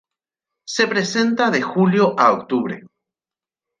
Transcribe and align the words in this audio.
Se 0.65 0.87
presenta 0.87 1.51
de 1.51 1.61
julio 1.61 2.19
a 2.19 2.31
octubre. 2.33 2.81